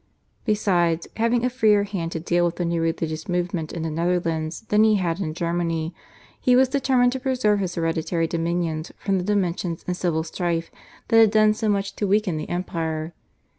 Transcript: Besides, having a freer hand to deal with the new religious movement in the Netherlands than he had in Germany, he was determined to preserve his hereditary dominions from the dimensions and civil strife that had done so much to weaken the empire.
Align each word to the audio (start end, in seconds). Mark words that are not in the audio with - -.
Besides, 0.45 1.07
having 1.17 1.45
a 1.45 1.49
freer 1.51 1.83
hand 1.83 2.11
to 2.13 2.19
deal 2.19 2.43
with 2.43 2.55
the 2.55 2.65
new 2.65 2.81
religious 2.81 3.29
movement 3.29 3.71
in 3.71 3.83
the 3.83 3.91
Netherlands 3.91 4.61
than 4.69 4.83
he 4.83 4.95
had 4.95 5.19
in 5.19 5.35
Germany, 5.35 5.93
he 6.39 6.55
was 6.55 6.69
determined 6.69 7.11
to 7.11 7.19
preserve 7.19 7.59
his 7.59 7.75
hereditary 7.75 8.25
dominions 8.25 8.91
from 8.97 9.19
the 9.19 9.23
dimensions 9.23 9.83
and 9.85 9.95
civil 9.95 10.23
strife 10.23 10.71
that 11.09 11.17
had 11.17 11.29
done 11.29 11.53
so 11.53 11.69
much 11.69 11.95
to 11.97 12.07
weaken 12.07 12.37
the 12.37 12.49
empire. 12.49 13.13